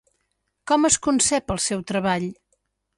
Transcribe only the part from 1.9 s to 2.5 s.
treball?